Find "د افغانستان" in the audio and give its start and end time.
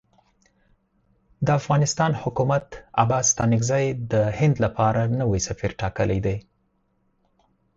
1.45-2.11